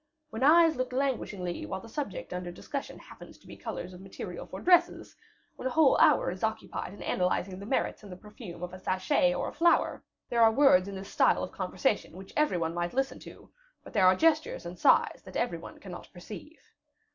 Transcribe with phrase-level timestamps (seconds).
[0.31, 4.49] When eyes look languishingly while the subject under discussion happens to be colors of materials
[4.49, 5.15] for dresses;
[5.57, 8.79] when a whole hour is occupied in analyzing the merits and the perfume of a
[8.79, 12.73] sachet or a flower; there are words in this style of conversation which every one
[12.73, 13.51] might listen to,
[13.83, 16.57] but there are gestures and sighs that every one cannot perceive.